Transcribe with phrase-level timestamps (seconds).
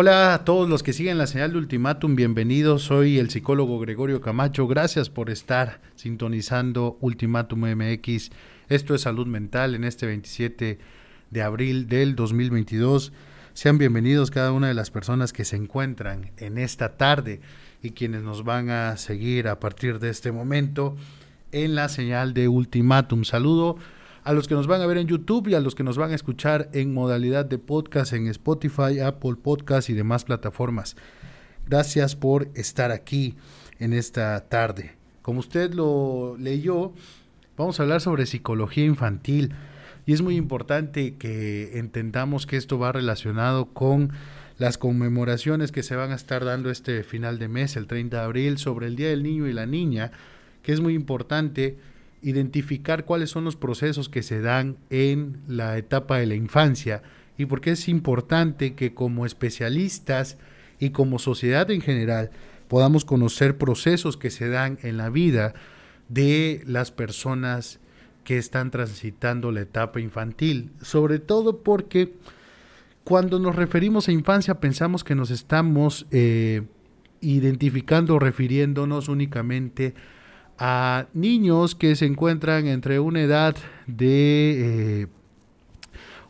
[0.00, 2.84] Hola a todos los que siguen la señal de Ultimátum, bienvenidos.
[2.84, 4.68] Soy el psicólogo Gregorio Camacho.
[4.68, 8.30] Gracias por estar sintonizando Ultimátum MX.
[8.68, 10.78] Esto es Salud Mental en este 27
[11.30, 13.12] de abril del 2022.
[13.54, 17.40] Sean bienvenidos cada una de las personas que se encuentran en esta tarde
[17.82, 20.94] y quienes nos van a seguir a partir de este momento
[21.50, 23.24] en la señal de Ultimátum.
[23.24, 23.78] Saludo
[24.28, 26.10] a los que nos van a ver en YouTube y a los que nos van
[26.10, 30.96] a escuchar en modalidad de podcast en Spotify, Apple Podcast y demás plataformas.
[31.66, 33.36] Gracias por estar aquí
[33.78, 34.96] en esta tarde.
[35.22, 36.92] Como usted lo leyó,
[37.56, 39.54] vamos a hablar sobre psicología infantil
[40.04, 44.12] y es muy importante que entendamos que esto va relacionado con
[44.58, 48.22] las conmemoraciones que se van a estar dando este final de mes, el 30 de
[48.22, 50.12] abril, sobre el Día del Niño y la Niña,
[50.60, 51.78] que es muy importante
[52.22, 57.02] identificar cuáles son los procesos que se dan en la etapa de la infancia
[57.36, 60.36] y por qué es importante que como especialistas
[60.80, 62.30] y como sociedad en general
[62.66, 65.54] podamos conocer procesos que se dan en la vida
[66.08, 67.80] de las personas
[68.24, 72.14] que están transitando la etapa infantil, sobre todo porque
[73.04, 76.62] cuando nos referimos a infancia pensamos que nos estamos eh,
[77.20, 80.17] identificando refiriéndonos únicamente a
[81.12, 83.56] niños que se encuentran entre una edad
[83.86, 85.08] de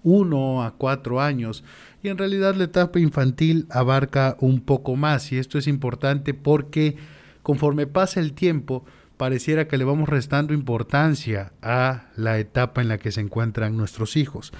[0.02, 1.64] 1 eh, a 4 años
[2.02, 6.96] y en realidad la etapa infantil abarca un poco más y esto es importante porque
[7.42, 8.84] conforme pasa el tiempo
[9.16, 14.16] pareciera que le vamos restando importancia a la etapa en la que se encuentran nuestros
[14.16, 14.52] hijos.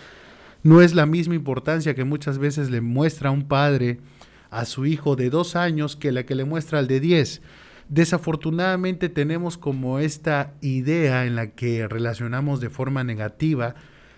[0.64, 4.00] No es la misma importancia que muchas veces le muestra un padre
[4.50, 7.42] a su hijo de dos años que la que le muestra al de 10
[7.89, 13.75] Desafortunadamente tenemos como esta idea en la que relacionamos de forma negativa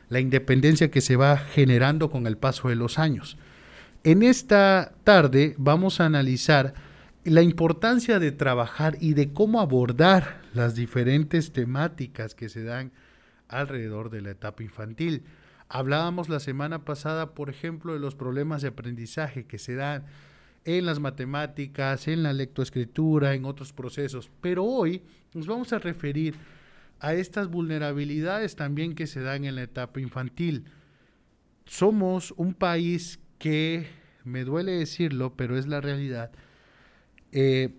[0.09, 3.39] la independencia que se va generando con el paso de los años.
[4.03, 6.75] En esta tarde vamos a analizar
[7.23, 12.93] la importancia de trabajar y de cómo abordar las diferentes temáticas que se dan
[13.47, 15.23] alrededor de la etapa infantil.
[15.69, 20.05] Hablábamos la semana pasada, por ejemplo, de los problemas de aprendizaje que se dan
[20.65, 24.31] en las matemáticas, en la lectoescritura, en otros procesos.
[24.41, 25.03] Pero hoy
[25.34, 26.34] nos vamos a referir
[27.00, 30.65] a estas vulnerabilidades también que se dan en la etapa infantil.
[31.65, 33.87] Somos un país que,
[34.25, 36.31] me duele decirlo, pero es la realidad,
[37.32, 37.70] eh,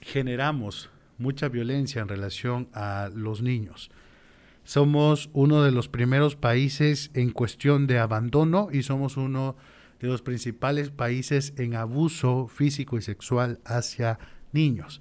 [0.00, 3.90] generamos mucha violencia en relación a los niños.
[4.64, 9.71] Somos uno de los primeros países en cuestión de abandono y somos uno de
[10.06, 14.18] los principales países en abuso físico y sexual hacia
[14.52, 15.00] niños.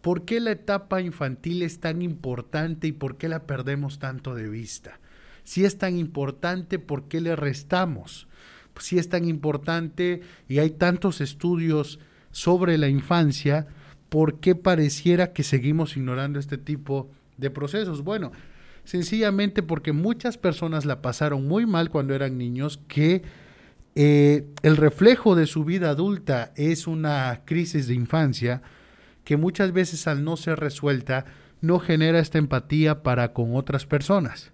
[0.00, 4.48] ¿Por qué la etapa infantil es tan importante y por qué la perdemos tanto de
[4.48, 4.98] vista?
[5.44, 8.26] Si es tan importante, ¿por qué le restamos?
[8.78, 11.98] Si es tan importante y hay tantos estudios
[12.30, 13.66] sobre la infancia,
[14.08, 18.02] ¿por qué pareciera que seguimos ignorando este tipo de procesos?
[18.02, 18.32] Bueno,
[18.84, 23.22] sencillamente porque muchas personas la pasaron muy mal cuando eran niños que
[23.94, 28.62] eh, el reflejo de su vida adulta es una crisis de infancia
[29.24, 31.24] que muchas veces al no ser resuelta
[31.60, 34.52] no genera esta empatía para con otras personas.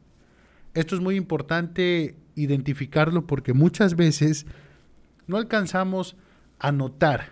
[0.75, 4.47] Esto es muy importante identificarlo porque muchas veces
[5.27, 6.17] no alcanzamos
[6.59, 7.31] a notar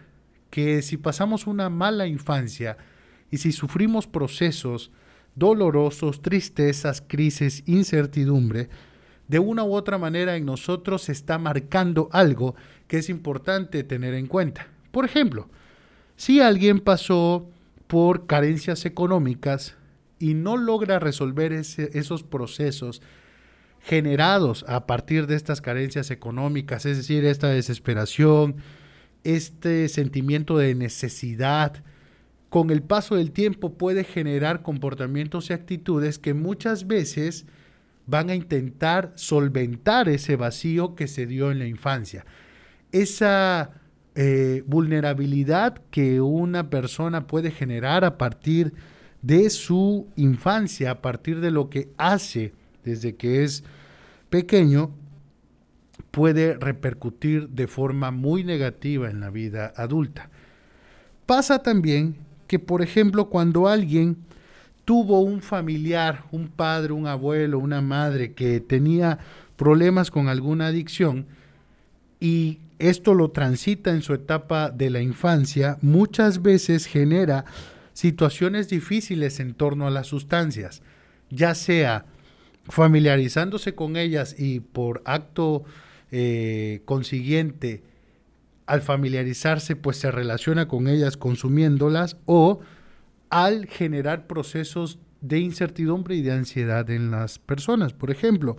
[0.51, 2.77] que si pasamos una mala infancia
[3.31, 4.93] y si sufrimos procesos
[5.35, 8.69] dolorosos, tristezas, crisis, incertidumbre,
[9.29, 12.55] de una u otra manera en nosotros se está marcando algo
[12.89, 14.69] que es importante tener en cuenta.
[14.91, 15.49] Por ejemplo,
[16.17, 17.49] si alguien pasó
[17.87, 19.77] por carencias económicas
[20.19, 23.03] y no logra resolver esos procesos
[23.81, 28.57] generados a partir de estas carencias económicas, es decir, esta desesperación,
[29.25, 31.83] este sentimiento de necesidad,
[32.49, 37.47] con el paso del tiempo puede generar comportamientos y actitudes que muchas veces
[38.07, 42.25] van a intentar solventar ese vacío que se dio en la infancia.
[42.93, 43.71] Esa
[44.15, 48.75] eh, vulnerabilidad que una persona puede generar a partir
[49.23, 52.53] de su infancia, a partir de lo que hace
[52.85, 53.65] desde que es
[54.29, 54.91] pequeño,
[56.11, 60.31] puede repercutir de forma muy negativa en la vida adulta.
[61.27, 64.19] Pasa también que, por ejemplo, cuando alguien
[64.85, 69.19] tuvo un familiar, un padre, un abuelo, una madre que tenía
[69.57, 71.27] problemas con alguna adicción
[72.21, 77.45] y esto lo transita en su etapa de la infancia, muchas veces genera
[77.93, 80.83] situaciones difíciles en torno a las sustancias,
[81.31, 82.07] ya sea
[82.69, 85.65] familiarizándose con ellas y por acto
[86.11, 87.83] eh, consiguiente
[88.67, 92.61] al familiarizarse pues se relaciona con ellas consumiéndolas o
[93.31, 97.93] al generar procesos de incertidumbre y de ansiedad en las personas.
[97.93, 98.57] Por ejemplo,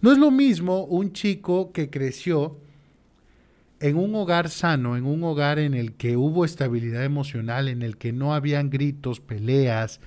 [0.00, 2.58] no es lo mismo un chico que creció
[3.80, 7.98] en un hogar sano, en un hogar en el que hubo estabilidad emocional, en el
[7.98, 10.00] que no habían gritos, peleas,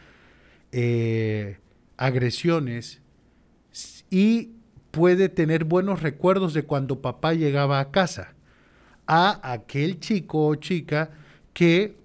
[0.71, 1.57] eh,
[1.95, 3.01] agresiones,
[4.09, 4.51] y
[4.91, 8.33] puede tener buenos recuerdos de cuando papá llegaba a casa,
[9.05, 11.11] a aquel chico o chica
[11.53, 11.95] que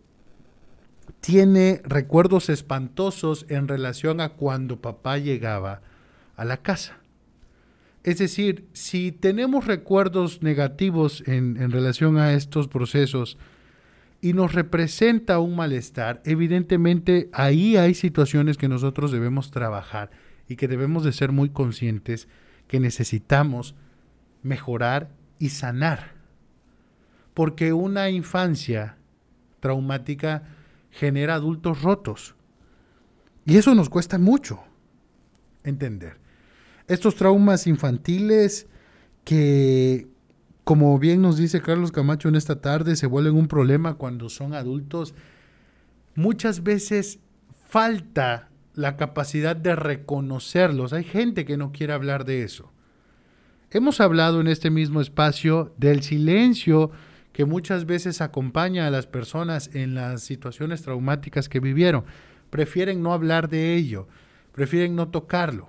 [1.21, 5.83] tiene recuerdos espantosos en relación a cuando papá llegaba
[6.37, 6.99] a la casa.
[8.03, 13.39] Es decir, si tenemos recuerdos negativos en, en, relación a estos procesos
[14.21, 20.11] y nos representa un malestar, evidentemente ahí hay situaciones que nosotros debemos trabajar
[20.49, 22.27] y que debemos de ser muy conscientes
[22.67, 23.77] que necesitamos
[24.43, 26.15] mejorar y sanar.
[27.35, 28.97] Porque una infancia
[29.61, 30.43] traumática
[30.93, 32.37] genera adultos rotos.
[33.45, 34.61] Y eso nos cuesta mucho
[35.65, 36.19] entender.
[36.87, 38.69] Estos traumas infantiles
[39.25, 40.07] que,
[40.65, 44.55] como bien nos dice Carlos Camacho en esta tarde, se vuelven un problema cuando son
[44.55, 45.15] adultos,
[46.15, 47.19] muchas veces
[47.69, 50.93] falta la capacidad de reconocerlos.
[50.93, 52.71] Hay gente que no quiere hablar de eso.
[53.71, 56.91] Hemos hablado en este mismo espacio del silencio
[57.33, 62.05] que muchas veces acompaña a las personas en las situaciones traumáticas que vivieron.
[62.51, 64.09] Prefieren no hablar de ello,
[64.53, 65.69] prefieren no tocarlo.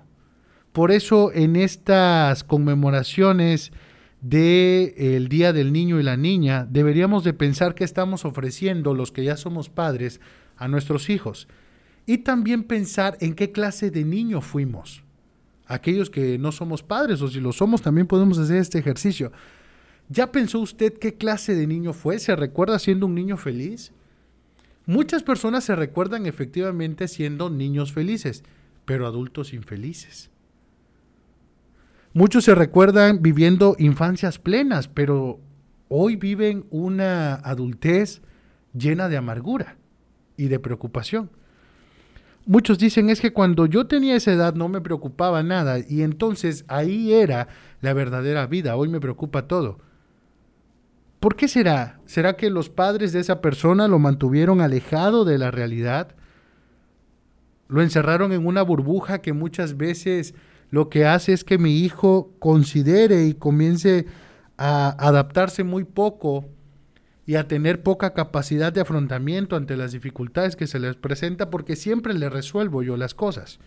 [0.72, 3.72] Por eso en estas conmemoraciones
[4.20, 9.12] del el Día del Niño y la Niña, deberíamos de pensar qué estamos ofreciendo los
[9.12, 10.20] que ya somos padres
[10.56, 11.46] a nuestros hijos
[12.06, 15.02] y también pensar en qué clase de niño fuimos.
[15.66, 19.32] Aquellos que no somos padres o si lo somos también podemos hacer este ejercicio.
[20.08, 22.18] ¿Ya pensó usted qué clase de niño fue?
[22.18, 23.92] ¿Se recuerda siendo un niño feliz?
[24.86, 28.44] Muchas personas se recuerdan efectivamente siendo niños felices,
[28.84, 30.30] pero adultos infelices.
[32.12, 35.40] Muchos se recuerdan viviendo infancias plenas, pero
[35.88, 38.20] hoy viven una adultez
[38.74, 39.78] llena de amargura
[40.36, 41.30] y de preocupación.
[42.46, 46.66] Muchos dicen es que cuando yo tenía esa edad no me preocupaba nada y entonces
[46.68, 47.48] ahí era
[47.80, 49.78] la verdadera vida, hoy me preocupa todo.
[51.24, 52.00] ¿Por qué será?
[52.04, 56.14] ¿Será que los padres de esa persona lo mantuvieron alejado de la realidad?
[57.66, 60.34] Lo encerraron en una burbuja que muchas veces
[60.68, 64.04] lo que hace es que mi hijo considere y comience
[64.58, 66.44] a adaptarse muy poco
[67.24, 71.74] y a tener poca capacidad de afrontamiento ante las dificultades que se les presenta porque
[71.74, 73.60] siempre le resuelvo yo las cosas.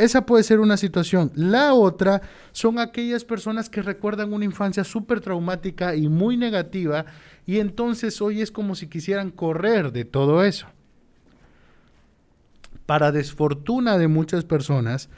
[0.00, 1.30] Esa puede ser una situación.
[1.34, 7.04] La otra son aquellas personas que recuerdan una infancia súper traumática y muy negativa
[7.44, 10.68] y entonces hoy es como si quisieran correr de todo eso.
[12.86, 15.10] Para desfortuna de muchas personas,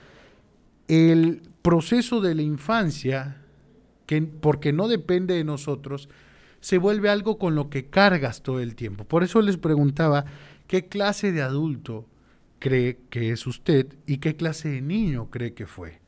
[0.88, 3.36] el proceso de la infancia,
[4.06, 6.08] que, porque no depende de nosotros,
[6.58, 9.04] se vuelve algo con lo que cargas todo el tiempo.
[9.04, 10.24] Por eso les preguntaba
[10.66, 12.04] qué clase de adulto
[12.62, 15.98] cree que es usted y qué clase de niño cree que fue.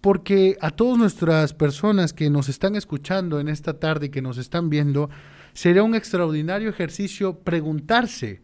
[0.00, 4.38] Porque a todas nuestras personas que nos están escuchando en esta tarde y que nos
[4.38, 5.10] están viendo,
[5.52, 8.42] sería un extraordinario ejercicio preguntarse,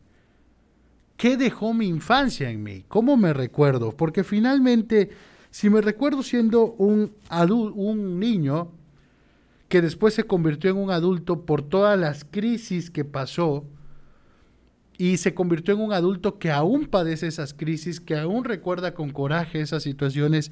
[1.16, 2.84] ¿qué dejó mi infancia en mí?
[2.88, 3.96] ¿Cómo me recuerdo?
[3.96, 5.10] Porque finalmente,
[5.52, 8.72] si me recuerdo siendo un, un niño,
[9.68, 13.64] que después se convirtió en un adulto por todas las crisis que pasó
[14.96, 19.10] y se convirtió en un adulto que aún padece esas crisis, que aún recuerda con
[19.10, 20.50] coraje esas situaciones,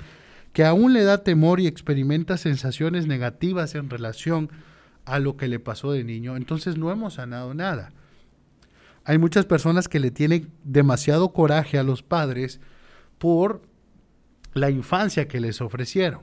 [0.53, 4.51] que aún le da temor y experimenta sensaciones negativas en relación
[5.05, 6.37] a lo que le pasó de niño.
[6.37, 7.93] Entonces no hemos sanado nada.
[9.05, 12.61] Hay muchas personas que le tienen demasiado coraje a los padres
[13.19, 13.63] por
[14.55, 16.21] la infancia que les ofrecieron.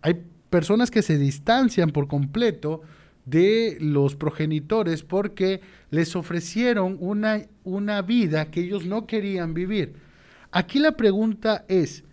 [0.00, 2.82] Hay personas que se distancian por completo
[3.24, 9.94] de los progenitores porque les ofrecieron una, una vida que ellos no querían vivir.
[10.50, 12.04] Aquí la pregunta es,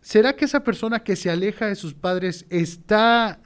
[0.00, 3.40] ¿será que esa persona que se aleja de sus padres está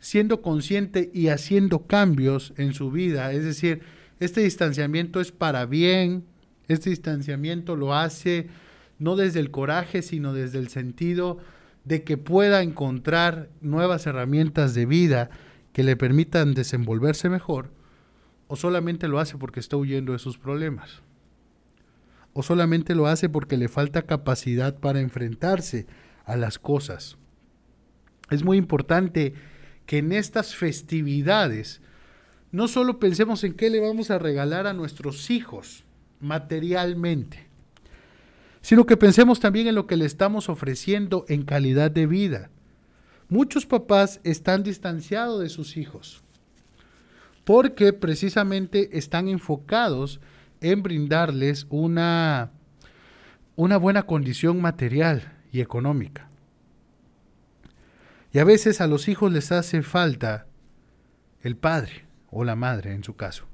[0.00, 3.32] siendo consciente y haciendo cambios en su vida?
[3.32, 3.82] Es decir,
[4.20, 6.24] este distanciamiento es para bien,
[6.66, 8.48] este distanciamiento lo hace
[8.98, 11.38] no desde el coraje, sino desde el sentido
[11.84, 15.30] de que pueda encontrar nuevas herramientas de vida
[15.72, 17.70] que le permitan desenvolverse mejor,
[18.46, 21.02] o solamente lo hace porque está huyendo de sus problemas,
[22.32, 25.86] o solamente lo hace porque le falta capacidad para enfrentarse
[26.24, 27.16] a las cosas.
[28.30, 29.34] Es muy importante
[29.86, 31.80] que en estas festividades
[32.50, 35.84] no solo pensemos en qué le vamos a regalar a nuestros hijos
[36.20, 37.48] materialmente,
[38.60, 42.50] sino que pensemos también en lo que le estamos ofreciendo en calidad de vida.
[43.28, 46.22] Muchos papás están distanciados de sus hijos
[47.48, 50.20] porque precisamente están enfocados
[50.60, 52.50] en brindarles una,
[53.56, 56.28] una buena condición material y económica.
[58.34, 60.46] Y a veces a los hijos les hace falta
[61.40, 63.46] el padre o la madre en su caso.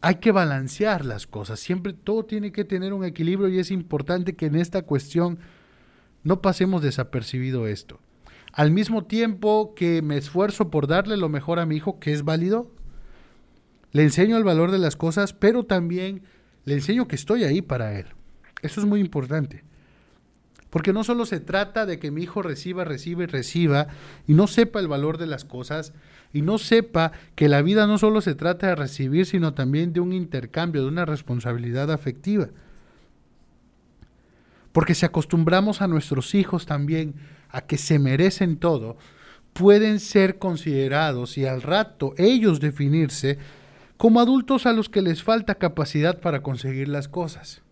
[0.00, 4.34] Hay que balancear las cosas, siempre todo tiene que tener un equilibrio y es importante
[4.34, 5.38] que en esta cuestión
[6.22, 8.00] no pasemos desapercibido esto.
[8.52, 12.22] Al mismo tiempo que me esfuerzo por darle lo mejor a mi hijo, que es
[12.24, 12.70] válido,
[13.92, 16.22] le enseño el valor de las cosas, pero también
[16.64, 18.06] le enseño que estoy ahí para él.
[18.62, 19.64] Eso es muy importante.
[20.70, 23.88] Porque no solo se trata de que mi hijo reciba, reciba y reciba
[24.26, 25.92] y no sepa el valor de las cosas
[26.32, 30.00] y no sepa que la vida no solo se trata de recibir, sino también de
[30.00, 32.48] un intercambio, de una responsabilidad afectiva.
[34.72, 37.14] Porque si acostumbramos a nuestros hijos también
[37.48, 38.96] a que se merecen todo,
[39.52, 43.38] pueden ser considerados y al rato ellos definirse
[43.98, 47.62] como adultos a los que les falta capacidad para conseguir las cosas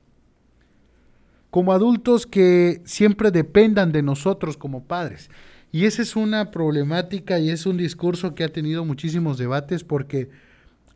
[1.50, 5.30] como adultos que siempre dependan de nosotros como padres.
[5.72, 10.30] Y esa es una problemática y es un discurso que ha tenido muchísimos debates porque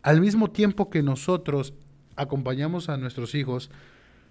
[0.02, 1.74] al mismo tiempo que nosotros
[2.16, 3.70] acompañamos a nuestros hijos,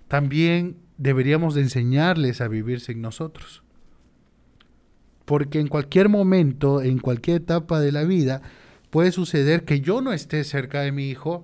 [0.07, 3.63] también deberíamos de enseñarles a vivir sin nosotros.
[5.25, 8.41] Porque en cualquier momento, en cualquier etapa de la vida,
[8.89, 11.43] puede suceder que yo no esté cerca de mi hijo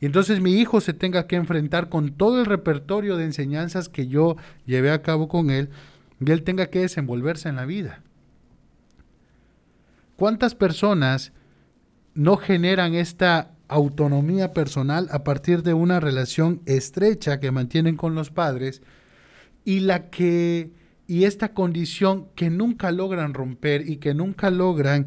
[0.00, 4.06] y entonces mi hijo se tenga que enfrentar con todo el repertorio de enseñanzas que
[4.06, 4.36] yo
[4.66, 5.70] llevé a cabo con él
[6.20, 8.02] y él tenga que desenvolverse en la vida.
[10.16, 11.32] ¿Cuántas personas
[12.14, 18.30] no generan esta autonomía personal a partir de una relación estrecha que mantienen con los
[18.30, 18.82] padres
[19.64, 20.70] y la que
[21.08, 25.06] y esta condición que nunca logran romper y que nunca logran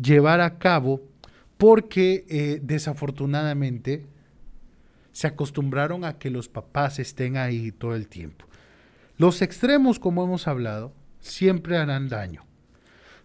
[0.00, 1.02] llevar a cabo
[1.58, 4.06] porque eh, desafortunadamente
[5.12, 8.46] se acostumbraron a que los papás estén ahí todo el tiempo.
[9.18, 12.44] Los extremos, como hemos hablado, siempre harán daño.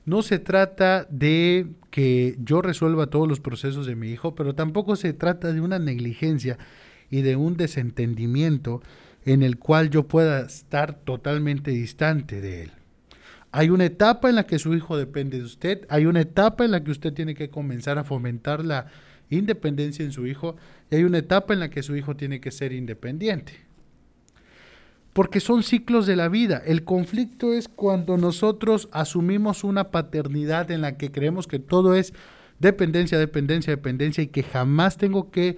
[0.07, 4.95] No se trata de que yo resuelva todos los procesos de mi hijo, pero tampoco
[4.95, 6.57] se trata de una negligencia
[7.09, 8.81] y de un desentendimiento
[9.25, 12.71] en el cual yo pueda estar totalmente distante de él.
[13.51, 16.71] Hay una etapa en la que su hijo depende de usted, hay una etapa en
[16.71, 18.87] la que usted tiene que comenzar a fomentar la
[19.29, 20.55] independencia en su hijo
[20.89, 23.66] y hay una etapa en la que su hijo tiene que ser independiente.
[25.17, 26.61] Porque son ciclos de la vida.
[26.63, 32.13] El conflicto es cuando nosotros asumimos una paternidad en la que creemos que todo es
[32.59, 35.57] dependencia, dependencia, dependencia y que jamás tengo que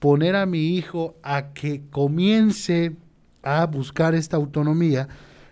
[0.00, 2.96] poner a mi hijo a que comience
[3.44, 5.06] a buscar esta autonomía,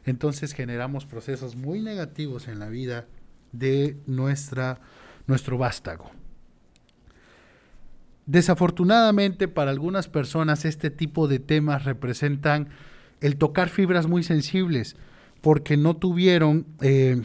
[0.05, 3.07] entonces generamos procesos muy negativos en la vida
[3.53, 4.81] de nuestra,
[5.29, 6.11] nuestro vástago.
[8.27, 12.71] Desafortunadamente para algunas personas este tipo de temas representan
[13.25, 14.97] el tocar fibras muy sensibles
[15.41, 17.23] porque no tuvieron eh,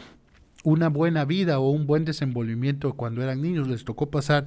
[0.64, 4.46] una buena vida o un buen desenvolvimiento cuando eran niños, les tocó pasar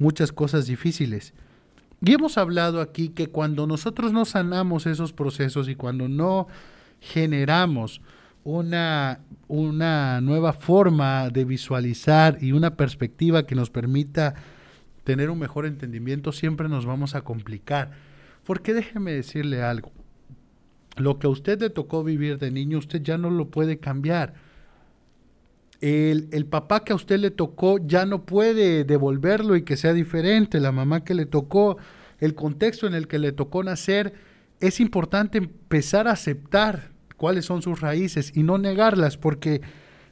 [0.00, 1.32] muchas cosas difíciles.
[2.04, 6.48] Y hemos hablado aquí que cuando nosotros no sanamos esos procesos y cuando no
[6.98, 8.00] generamos
[8.42, 14.34] una, una nueva forma de visualizar y una perspectiva que nos permita
[15.04, 17.92] tener un mejor entendimiento, siempre nos vamos a complicar.
[18.44, 19.92] Porque déjeme decirle algo.
[20.96, 24.34] Lo que a usted le tocó vivir de niño, usted ya no lo puede cambiar.
[25.80, 29.94] El, el, papá que a usted le tocó ya no puede devolverlo y que sea
[29.94, 30.60] diferente.
[30.60, 31.78] La mamá que le tocó,
[32.18, 34.12] el contexto en el que le tocó nacer,
[34.60, 39.62] es importante empezar a aceptar cuáles son sus raíces y no negarlas, porque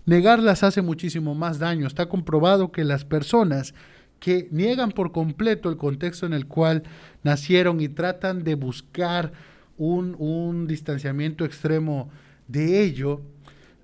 [0.07, 1.87] negarlas hace muchísimo más daño.
[1.87, 3.75] Está comprobado que las personas
[4.21, 6.83] que niegan por completo el contexto en el cual
[7.23, 9.33] nacieron y tratan de buscar
[9.79, 12.11] un, un distanciamiento extremo
[12.47, 13.23] de ello,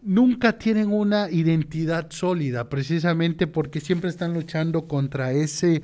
[0.02, 5.82] nunca tienen una identidad sólida, precisamente porque siempre están luchando contra ese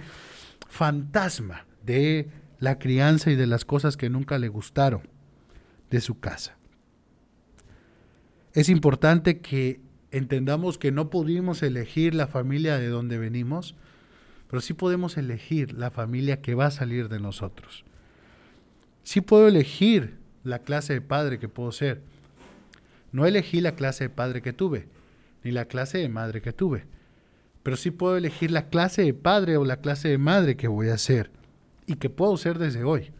[0.68, 5.02] fantasma de la crianza y de las cosas que nunca le gustaron
[5.90, 6.56] de su casa.
[8.52, 13.76] Es importante que entendamos que no pudimos elegir la familia de donde venimos,
[14.48, 17.84] pero sí podemos elegir la familia que va a salir de nosotros.
[19.02, 22.02] Sí puedo elegir la clase de padre que puedo ser.
[23.12, 24.88] No elegí la clase de padre que tuve,
[25.42, 26.84] ni la clase de madre que tuve,
[27.62, 30.88] pero sí puedo elegir la clase de padre o la clase de madre que voy
[30.88, 31.30] a ser
[31.86, 33.10] y que puedo ser desde hoy.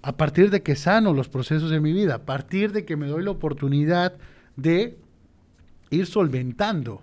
[0.00, 3.06] A partir de que sano los procesos de mi vida, a partir de que me
[3.06, 4.14] doy la oportunidad
[4.56, 4.98] de
[5.90, 7.02] ir solventando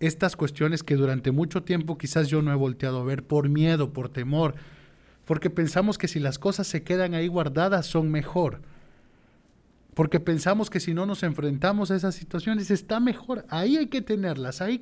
[0.00, 3.92] estas cuestiones que durante mucho tiempo quizás yo no he volteado a ver por miedo,
[3.92, 4.54] por temor,
[5.28, 8.62] porque pensamos que si las cosas se quedan ahí guardadas son mejor
[9.98, 13.44] porque pensamos que si no nos enfrentamos a esas situaciones está mejor.
[13.48, 14.80] Ahí hay que tenerlas, ahí,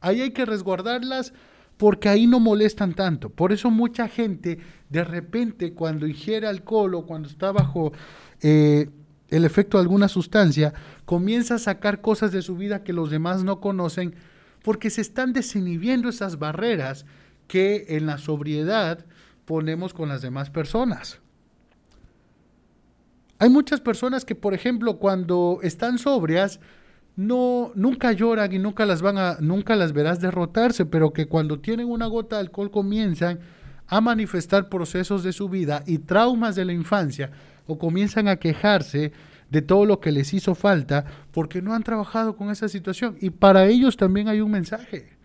[0.00, 1.32] ahí hay que resguardarlas
[1.76, 3.30] porque ahí no molestan tanto.
[3.30, 4.58] Por eso mucha gente
[4.88, 7.92] de repente cuando ingiere alcohol o cuando está bajo
[8.42, 8.90] eh,
[9.28, 13.44] el efecto de alguna sustancia, comienza a sacar cosas de su vida que los demás
[13.44, 14.16] no conocen
[14.64, 17.06] porque se están desinhibiendo esas barreras
[17.46, 19.06] que en la sobriedad
[19.50, 21.18] ponemos con las demás personas.
[23.40, 26.60] Hay muchas personas que, por ejemplo, cuando están sobrias,
[27.16, 31.58] no, nunca lloran y nunca las van a, nunca las verás derrotarse, pero que cuando
[31.58, 33.40] tienen una gota de alcohol comienzan
[33.88, 37.32] a manifestar procesos de su vida y traumas de la infancia
[37.66, 39.10] o comienzan a quejarse
[39.50, 43.16] de todo lo que les hizo falta porque no han trabajado con esa situación.
[43.20, 45.19] Y para ellos también hay un mensaje.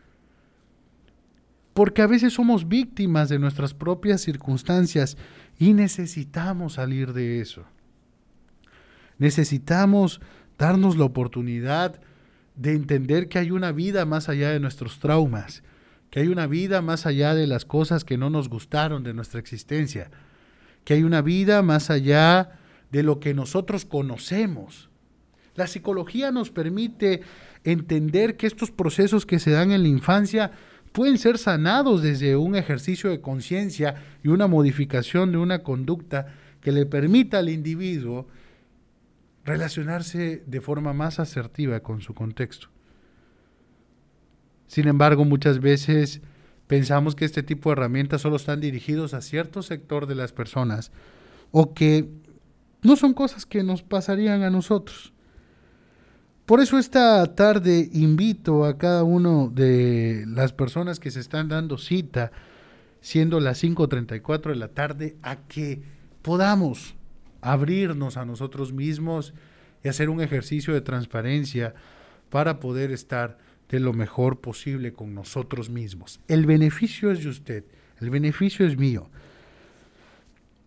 [1.76, 5.18] Porque a veces somos víctimas de nuestras propias circunstancias
[5.60, 7.66] y necesitamos salir de eso.
[9.18, 10.22] Necesitamos
[10.58, 12.00] darnos la oportunidad
[12.56, 15.64] de entender que hay una vida más allá de nuestros traumas,
[16.12, 19.42] que hay una vida más allá de las cosas que no nos gustaron de nuestra
[19.42, 20.12] existencia,
[20.86, 22.58] que hay una vida más allá
[22.90, 24.90] de lo que nosotros conocemos.
[25.56, 27.20] La psicología nos permite
[27.66, 30.52] entender que estos procesos que se dan en la infancia
[30.96, 36.72] pueden ser sanados desde un ejercicio de conciencia y una modificación de una conducta que
[36.72, 38.30] le permita al individuo
[39.44, 42.70] relacionarse de forma más asertiva con su contexto.
[44.68, 46.22] Sin embargo, muchas veces
[46.66, 50.94] pensamos que este tipo de herramientas solo están dirigidos a cierto sector de las personas
[51.52, 52.10] o que
[52.84, 55.12] no son cosas que nos pasarían a nosotros.
[56.46, 61.80] Por eso esta tarde invito a cada uno de las personas que se están dando
[61.80, 62.32] cita,
[63.02, 65.82] siendo las 5.34 de la tarde, a que
[66.22, 66.94] podamos
[67.42, 69.34] abrirnos a nosotros mismos
[69.84, 71.74] y hacer un ejercicio de transparencia
[72.30, 76.20] para poder estar de lo mejor posible con nosotros mismos.
[76.28, 77.64] El beneficio es de usted,
[78.00, 79.10] el beneficio es mío.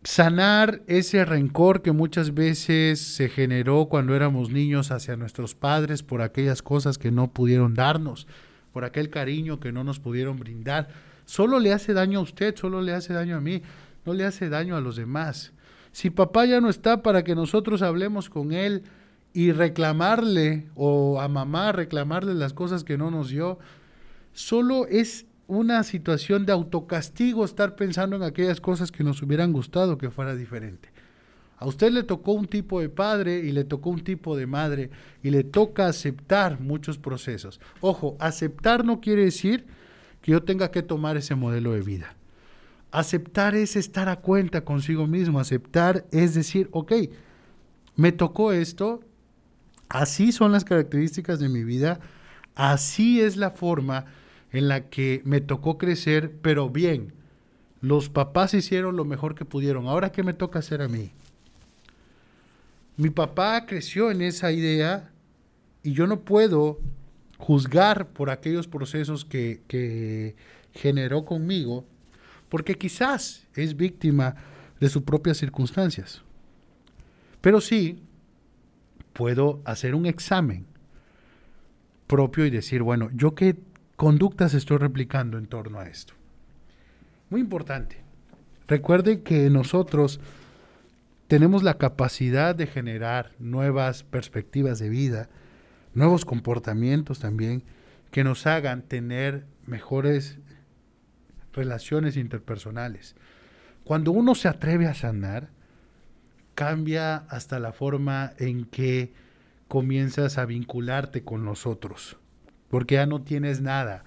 [0.05, 6.23] Sanar ese rencor que muchas veces se generó cuando éramos niños hacia nuestros padres por
[6.23, 8.29] aquellas cosas que no pudieron darnos,
[8.73, 10.89] por aquel cariño que no nos pudieron brindar,
[11.25, 13.63] solo le hace daño a usted, solo le hace daño a mí,
[14.07, 15.53] no le hace daño a los demás.
[15.91, 18.85] Si papá ya no está para que nosotros hablemos con él
[19.33, 23.59] y reclamarle o a mamá reclamarle las cosas que no nos dio,
[24.33, 29.99] solo es una situación de autocastigo estar pensando en aquellas cosas que nos hubieran gustado
[29.99, 30.91] que fuera diferente.
[31.57, 34.91] A usted le tocó un tipo de padre y le tocó un tipo de madre
[35.23, 37.61] y le toca aceptar muchos procesos.
[37.81, 39.67] Ojo, aceptar no quiere decir
[40.21, 42.15] que yo tenga que tomar ese modelo de vida.
[42.93, 45.41] Aceptar es estar a cuenta consigo mismo.
[45.41, 46.93] Aceptar es decir, ok,
[47.97, 49.01] me tocó esto,
[49.89, 52.01] así son las características de mi vida,
[52.55, 54.05] así es la forma
[54.53, 57.13] en la que me tocó crecer, pero bien,
[57.81, 59.87] los papás hicieron lo mejor que pudieron.
[59.87, 61.13] Ahora, ¿qué me toca hacer a mí?
[62.97, 65.13] Mi papá creció en esa idea
[65.83, 66.81] y yo no puedo
[67.39, 70.35] juzgar por aquellos procesos que, que
[70.73, 71.85] generó conmigo
[72.49, 74.35] porque quizás es víctima
[74.81, 76.23] de sus propias circunstancias.
[77.41, 78.03] Pero sí
[79.13, 80.67] puedo hacer un examen
[82.07, 83.57] propio y decir, bueno, ¿yo qué
[83.99, 86.15] conductas estoy replicando en torno a esto?
[87.31, 87.97] Muy importante.
[88.69, 90.21] Recuerde que nosotros
[91.27, 95.29] tenemos la capacidad de generar nuevas perspectivas de vida,
[95.95, 97.65] nuevos comportamientos también,
[98.13, 100.39] que nos hagan tener mejores
[101.53, 103.17] relaciones interpersonales.
[103.83, 105.49] Cuando uno se atreve a sanar,
[106.55, 109.13] cambia hasta la forma en que
[109.67, 112.17] comienzas a vincularte con los otros,
[112.69, 114.05] porque ya no tienes nada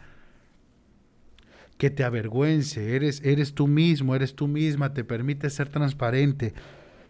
[1.78, 6.54] que te avergüence, eres, eres tú mismo, eres tú misma, te permite ser transparente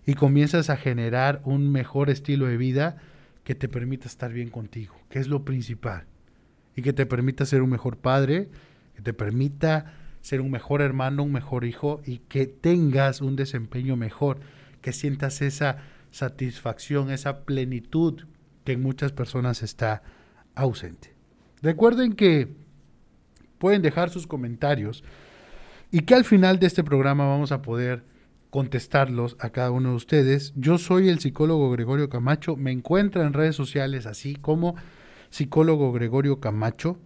[0.05, 2.97] y comienzas a generar un mejor estilo de vida
[3.43, 6.05] que te permita estar bien contigo, que es lo principal,
[6.75, 8.49] y que te permita ser un mejor padre,
[8.95, 13.97] que te permita ser un mejor hermano, un mejor hijo y que tengas un desempeño
[13.97, 14.39] mejor,
[14.81, 15.77] que sientas esa
[16.11, 18.21] satisfacción, esa plenitud
[18.63, 20.03] que en muchas personas está
[20.55, 21.11] ausente.
[21.62, 22.47] Recuerden que
[23.58, 25.04] pueden dejar sus comentarios
[25.91, 28.04] y que al final de este programa vamos a poder
[28.50, 30.54] contestarlos a cada uno de ustedes.
[30.56, 34.76] Yo soy el psicólogo Gregorio Camacho, me encuentra en redes sociales así como
[35.30, 36.97] psicólogo Gregorio Camacho.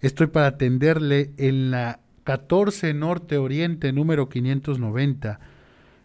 [0.00, 5.40] Estoy para atenderle en la 14 Norte Oriente número 590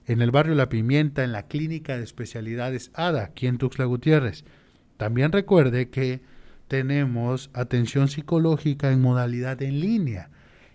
[0.06, 4.44] en el barrio La Pimienta en la Clínica de Especialidades ADA, aquí en Tuxtla Gutiérrez.
[4.98, 6.22] También recuerde que
[6.70, 10.30] tenemos atención psicológica en modalidad en línea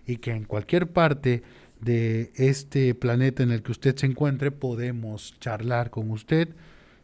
[0.07, 1.43] y que en cualquier parte
[1.81, 6.49] de este planeta en el que usted se encuentre podemos charlar con usted.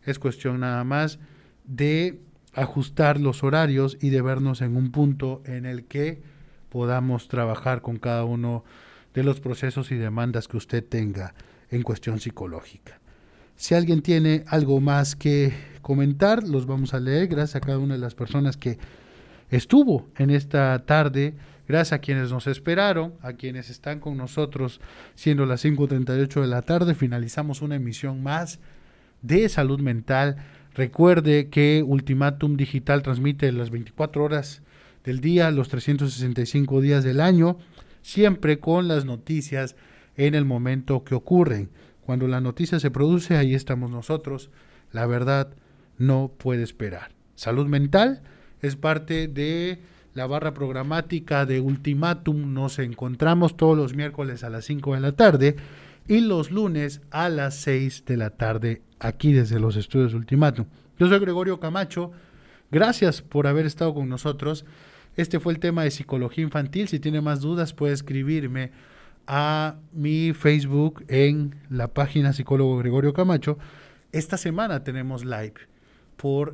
[0.04, 1.18] Es cuestión nada más
[1.64, 2.20] de
[2.52, 6.20] ajustar los horarios y de vernos en un punto en el que
[6.68, 8.64] podamos trabajar con cada uno
[9.14, 11.32] de los procesos y demandas que usted tenga
[11.70, 12.98] en cuestión psicológica.
[13.54, 17.28] Si alguien tiene algo más que comentar, los vamos a leer.
[17.28, 18.78] Gracias a cada una de las personas que
[19.50, 21.34] estuvo en esta tarde.
[21.68, 24.80] Gracias a quienes nos esperaron, a quienes están con nosotros,
[25.14, 26.94] siendo las 5.38 de la tarde.
[26.94, 28.58] Finalizamos una emisión más
[29.22, 30.36] de salud mental.
[30.74, 34.62] Recuerde que Ultimatum Digital transmite las 24 horas
[35.04, 37.58] del día, los 365 días del año,
[38.02, 39.76] siempre con las noticias
[40.16, 41.70] en el momento que ocurren.
[42.04, 44.50] Cuando la noticia se produce, ahí estamos nosotros.
[44.92, 45.54] La verdad
[46.00, 47.12] no puede esperar.
[47.36, 48.22] Salud mental
[48.60, 49.80] es parte de
[50.14, 52.54] la barra programática de Ultimatum.
[52.54, 55.56] Nos encontramos todos los miércoles a las 5 de la tarde
[56.08, 60.66] y los lunes a las 6 de la tarde aquí desde los estudios Ultimatum.
[60.98, 62.12] Yo soy Gregorio Camacho.
[62.70, 64.64] Gracias por haber estado con nosotros.
[65.16, 66.88] Este fue el tema de psicología infantil.
[66.88, 68.72] Si tiene más dudas puede escribirme
[69.26, 73.58] a mi Facebook en la página psicólogo Gregorio Camacho.
[74.12, 75.69] Esta semana tenemos live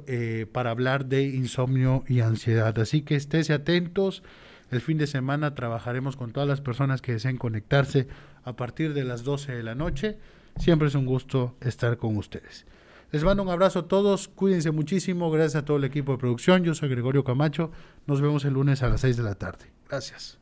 [0.07, 2.79] eh, para hablar de insomnio y ansiedad.
[2.79, 4.22] Así que estése atentos.
[4.70, 8.09] El fin de semana trabajaremos con todas las personas que deseen conectarse
[8.44, 10.18] a partir de las 12 de la noche.
[10.59, 12.66] Siempre es un gusto estar con ustedes.
[13.12, 16.64] Les mando un abrazo a todos, cuídense muchísimo, gracias a todo el equipo de producción.
[16.64, 17.70] Yo soy Gregorio Camacho,
[18.07, 19.66] nos vemos el lunes a las 6 de la tarde.
[19.88, 20.38] Gracias.